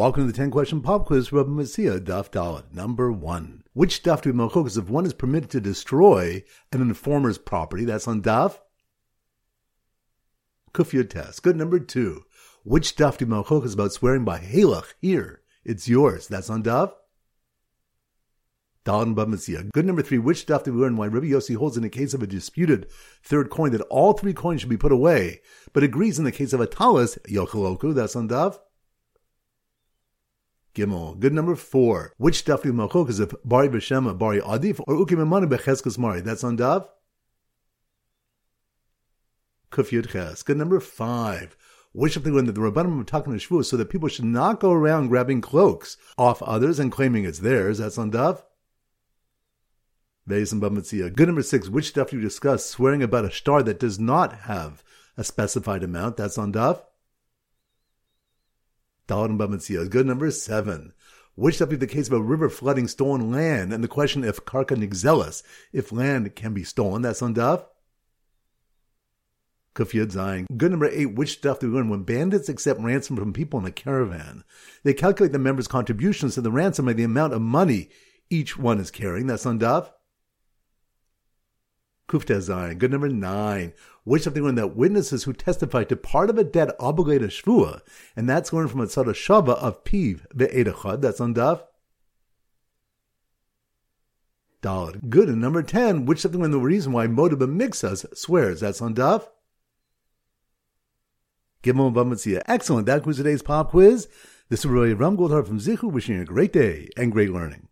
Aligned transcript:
Welcome 0.00 0.22
to 0.26 0.32
the 0.32 0.36
10 0.38 0.50
question 0.50 0.80
pop 0.80 1.04
quiz 1.04 1.28
Bava 1.28 1.46
Metzia, 1.46 2.00
Daf 2.00 2.30
Dalit. 2.30 2.72
Number 2.72 3.12
one. 3.12 3.64
Which 3.74 4.02
Daf 4.02 4.22
do 4.22 4.32
we 4.32 4.38
malchukas 4.38 4.78
if 4.78 4.88
one 4.88 5.04
is 5.04 5.12
permitted 5.12 5.50
to 5.50 5.60
destroy 5.60 6.42
an 6.72 6.80
informer's 6.80 7.36
property? 7.36 7.84
That's 7.84 8.08
on 8.08 8.22
Daf. 8.22 8.60
Kufya 10.72 11.06
test. 11.10 11.42
Good. 11.42 11.54
Number 11.54 11.78
two. 11.78 12.22
Which 12.64 12.96
Daf 12.96 13.18
do 13.18 13.26
malchukas 13.26 13.74
about 13.74 13.92
swearing 13.92 14.24
by 14.24 14.38
Halach? 14.38 14.94
Here. 15.02 15.42
It's 15.66 15.86
yours. 15.86 16.26
That's 16.28 16.48
on 16.48 16.62
Daf. 16.62 16.92
Dalit 18.86 19.14
Bava 19.14 19.34
Metzia. 19.34 19.70
Good 19.70 19.84
number 19.84 20.00
three. 20.00 20.16
Which 20.16 20.46
Daf 20.46 20.64
do 20.64 20.72
we 20.72 20.80
learn 20.80 20.96
why 20.96 21.08
Rabbi 21.08 21.26
Yossi 21.26 21.56
holds 21.56 21.76
in 21.76 21.82
the 21.82 21.90
case 21.90 22.14
of 22.14 22.22
a 22.22 22.26
disputed 22.26 22.90
third 23.22 23.50
coin 23.50 23.70
that 23.72 23.82
all 23.90 24.14
three 24.14 24.32
coins 24.32 24.62
should 24.62 24.70
be 24.70 24.78
put 24.78 24.92
away, 24.92 25.42
but 25.74 25.82
agrees 25.82 26.18
in 26.18 26.24
the 26.24 26.32
case 26.32 26.54
of 26.54 26.60
a 26.62 26.66
talis, 26.66 27.18
Yochaloku? 27.28 27.94
That's 27.94 28.16
on 28.16 28.30
Daf. 28.30 28.56
Gimel. 30.80 31.18
Good 31.18 31.32
number 31.32 31.56
four. 31.56 32.12
Which 32.16 32.44
Daf 32.44 32.62
do 32.62 32.72
malchok 32.72 33.08
is 33.08 33.20
if 33.20 33.32
Bari 33.44 33.68
B'Shema, 33.68 34.16
Bari 34.18 34.40
Adif, 34.40 34.80
or 34.86 34.94
Ukim 34.94 35.18
Emanu 35.18 35.48
Becheskas 35.48 35.98
Mari? 35.98 36.20
That's 36.20 36.44
on 36.44 36.56
Dav. 36.56 36.88
Kuf 39.70 39.90
Yud 39.90 40.10
Ches. 40.10 40.42
Good 40.42 40.56
number 40.56 40.80
five. 40.80 41.56
Which 41.92 42.16
of 42.16 42.22
the 42.22 42.32
when 42.32 42.46
the 42.46 42.52
Rabbanim 42.52 43.00
are 43.00 43.04
talking 43.04 43.36
to 43.36 43.38
Shavuos 43.38 43.66
so 43.66 43.76
that 43.76 43.90
people 43.90 44.08
should 44.08 44.24
not 44.24 44.60
go 44.60 44.72
around 44.72 45.08
grabbing 45.08 45.40
cloaks 45.40 45.96
off 46.16 46.40
others 46.42 46.78
and 46.78 46.92
claiming 46.92 47.24
it's 47.24 47.40
theirs? 47.40 47.78
That's 47.78 47.98
on 47.98 48.10
Dav. 48.10 48.44
Beis 50.28 50.52
and. 50.52 51.16
Good 51.16 51.28
number 51.28 51.42
six. 51.42 51.68
Which 51.68 51.88
stuff 51.88 52.10
do 52.10 52.16
you 52.16 52.22
discuss 52.22 52.66
swearing 52.66 53.02
about 53.02 53.24
a 53.24 53.30
star 53.30 53.62
that 53.64 53.80
does 53.80 53.98
not 53.98 54.40
have 54.40 54.84
a 55.16 55.24
specified 55.24 55.82
amount? 55.82 56.16
That's 56.16 56.38
on 56.38 56.52
Dav. 56.52 56.84
Dalit 59.10 59.70
and 59.78 59.90
Good 59.90 60.06
number 60.06 60.30
seven. 60.30 60.92
Which 61.34 61.56
stuff 61.56 61.72
is 61.72 61.78
the 61.78 61.86
case 61.86 62.06
of 62.06 62.12
a 62.12 62.20
river 62.20 62.48
flooding 62.48 62.86
stolen 62.86 63.30
land? 63.30 63.72
And 63.72 63.82
the 63.82 63.88
question 63.88 64.24
if 64.24 64.44
Karka 64.44 64.76
Nigzelis, 64.76 65.42
if 65.72 65.90
land 65.90 66.36
can 66.36 66.54
be 66.54 66.64
stolen, 66.64 67.02
that's 67.02 67.22
on 67.22 67.32
Dav. 67.32 67.66
Kufiyad 69.74 70.12
Zayin. 70.12 70.46
Good 70.56 70.70
number 70.70 70.88
eight, 70.88 71.14
which 71.14 71.32
stuff 71.32 71.60
do 71.60 71.70
we 71.70 71.76
learn? 71.76 71.88
When 71.88 72.02
bandits 72.02 72.48
accept 72.48 72.80
ransom 72.80 73.16
from 73.16 73.32
people 73.32 73.60
in 73.60 73.66
a 73.66 73.72
caravan, 73.72 74.44
they 74.82 74.94
calculate 74.94 75.32
the 75.32 75.38
members' 75.38 75.68
contributions 75.68 76.34
to 76.34 76.40
the 76.40 76.50
ransom 76.50 76.86
by 76.86 76.92
the 76.92 77.04
amount 77.04 77.32
of 77.32 77.40
money 77.40 77.88
each 78.28 78.56
one 78.56 78.78
is 78.78 78.90
carrying. 78.90 79.26
That's 79.26 79.46
on 79.46 79.58
Dav. 79.58 79.92
Kufta 82.10 82.76
Good 82.76 82.90
number 82.90 83.08
nine. 83.08 83.72
Which 84.02 84.22
something 84.24 84.42
when 84.42 84.56
that 84.56 84.74
witnesses 84.74 85.22
who 85.24 85.32
testify 85.32 85.84
to 85.84 85.94
part 85.94 86.28
of 86.28 86.38
a 86.38 86.44
debt 86.44 86.74
obligate 86.80 87.22
shvua, 87.22 87.82
and 88.16 88.28
that's 88.28 88.52
learned 88.52 88.72
from 88.72 88.80
a 88.80 88.86
tzad 88.86 89.04
shava 89.06 89.54
of 89.54 89.84
piv 89.84 90.26
ve'edachad. 90.34 91.00
That's 91.00 91.20
on 91.20 91.34
daf. 91.34 91.62
Dalad. 94.60 95.08
Good. 95.08 95.28
And 95.28 95.40
number 95.40 95.62
ten. 95.62 96.04
Which 96.04 96.20
something 96.20 96.40
when 96.40 96.50
the 96.50 96.58
reason 96.58 96.92
why 96.92 97.06
Modeh 97.06 97.34
B'miktzas 97.34 98.16
swears. 98.16 98.60
That's 98.60 98.82
on 98.82 98.94
daf. 98.96 99.28
Gimel 101.62 101.92
Bava 101.94 102.12
Metzia. 102.12 102.42
Excellent. 102.46 102.86
That 102.86 103.06
was 103.06 103.18
today's 103.18 103.42
pop 103.42 103.70
quiz. 103.70 104.08
This 104.48 104.60
is 104.60 104.66
Roy 104.66 104.94
Ram 104.94 105.16
Goldhar 105.16 105.46
from 105.46 105.60
Zichu 105.60 105.92
wishing 105.92 106.16
you 106.16 106.22
a 106.22 106.24
great 106.24 106.52
day 106.52 106.88
and 106.96 107.12
great 107.12 107.30
learning. 107.30 107.68